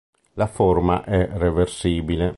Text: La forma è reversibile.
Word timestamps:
La 0.33 0.47
forma 0.47 1.03
è 1.03 1.29
reversibile. 1.33 2.29